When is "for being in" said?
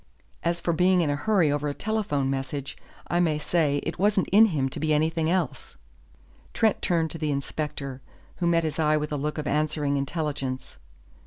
0.59-1.11